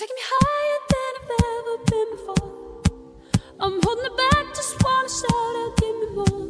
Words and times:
Taking 0.00 0.16
me 0.16 0.22
higher 0.32 0.80
than 0.92 1.12
I've 1.20 1.30
ever 1.60 1.76
been 1.90 2.08
before. 2.16 2.82
I'm 3.60 3.82
holding 3.82 4.06
it 4.06 4.16
back, 4.16 4.54
just 4.54 4.82
wanna 4.82 5.08
shout 5.10 5.56
out, 5.60 5.76
give 5.76 5.96
me 6.00 6.06
more. 6.16 6.49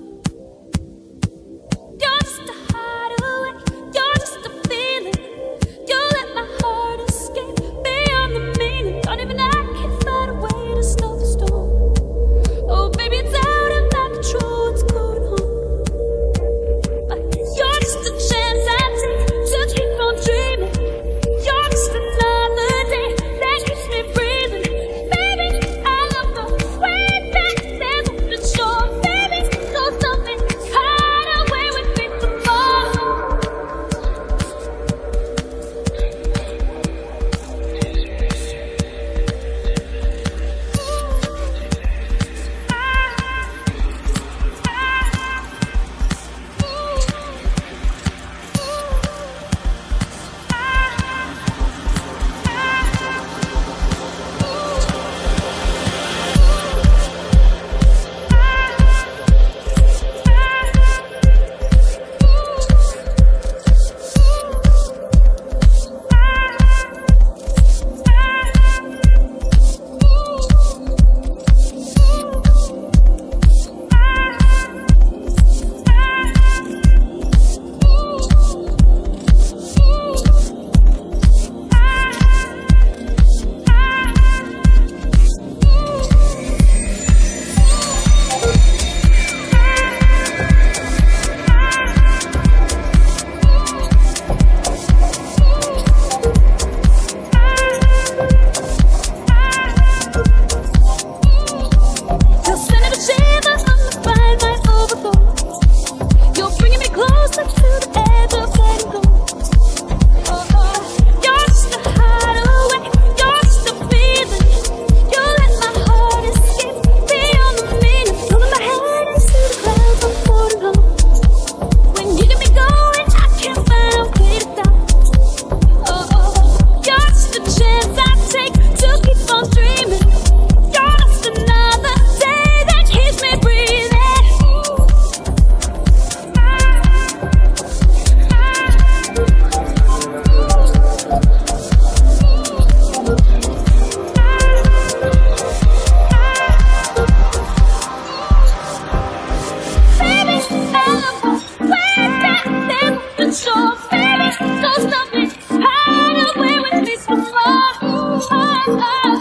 Oh. 158.73 159.20